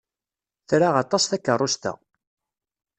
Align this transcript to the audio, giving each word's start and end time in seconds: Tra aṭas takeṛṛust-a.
Tra 0.69 0.89
aṭas 1.01 1.23
takeṛṛust-a. 1.25 1.93